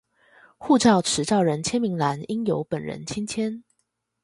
[0.57, 3.61] 護照持照人簽名欄應由本人親簽